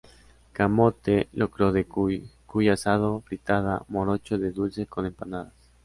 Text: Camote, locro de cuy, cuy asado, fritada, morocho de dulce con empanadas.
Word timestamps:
Camote, 0.53 1.29
locro 1.31 1.71
de 1.71 1.85
cuy, 1.85 2.27
cuy 2.47 2.69
asado, 2.69 3.21
fritada, 3.21 3.85
morocho 3.87 4.39
de 4.39 4.51
dulce 4.51 4.87
con 4.87 5.05
empanadas. 5.05 5.53